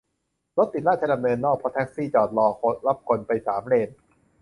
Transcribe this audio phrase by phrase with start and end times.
[0.57, 2.47] รถติดราชดำเนินนอก เพราะแท็กซี่จอดรอ
[2.87, 3.89] รับคนไปสามเลน!